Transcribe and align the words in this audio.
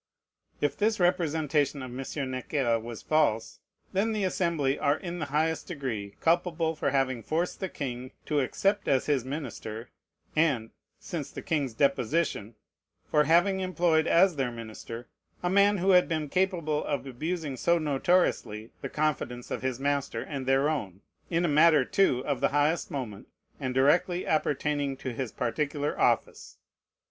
If 0.61 0.75
this 0.75 0.99
representation 0.99 1.83
of 1.83 1.91
M. 1.95 2.31
Necker 2.31 2.79
was 2.79 3.03
false, 3.03 3.59
then 3.93 4.13
the 4.13 4.23
Assembly 4.23 4.79
are 4.79 4.97
in 4.97 5.19
the 5.19 5.27
highest 5.27 5.67
degree 5.67 6.15
culpable 6.21 6.75
for 6.75 6.89
having 6.89 7.21
forced 7.21 7.59
the 7.59 7.69
king 7.69 8.09
to 8.25 8.39
accept 8.39 8.87
as 8.87 9.05
his 9.05 9.23
minister, 9.23 9.91
and, 10.35 10.71
since 10.99 11.29
the 11.29 11.43
king's 11.43 11.75
deposition, 11.75 12.55
for 13.11 13.25
having 13.25 13.59
employed 13.59 14.07
as 14.07 14.37
their 14.37 14.49
minister, 14.49 15.07
a 15.43 15.51
man 15.51 15.77
who 15.77 15.91
had 15.91 16.09
been 16.09 16.29
capable 16.29 16.83
of 16.83 17.05
abusing 17.05 17.55
so 17.55 17.77
notoriously 17.77 18.71
the 18.81 18.89
confidence 18.89 19.51
of 19.51 19.61
his 19.61 19.79
master 19.79 20.23
and 20.23 20.47
their 20.47 20.67
own: 20.67 21.01
in 21.29 21.45
a 21.45 21.47
matter, 21.47 21.85
too, 21.85 22.25
of 22.25 22.41
the 22.41 22.49
highest 22.49 22.89
moment, 22.89 23.27
and 23.59 23.75
directly 23.75 24.25
appertaining 24.25 24.97
to 24.97 25.13
his 25.13 25.31
particular 25.31 25.99
office. 26.01 26.57